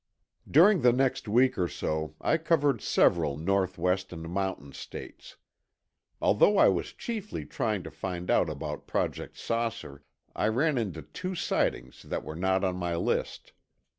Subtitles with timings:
[0.49, 5.37] During the next week or so, I covered several northwest and mountain states.
[6.19, 10.01] Although I was chiefly trying to find out about Project "Saucer,"
[10.35, 13.53] I ran onto two sightings that were not on my list.